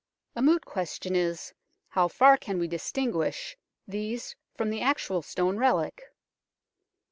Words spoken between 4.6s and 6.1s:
the actual stone relic